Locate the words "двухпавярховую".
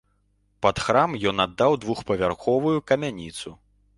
1.85-2.75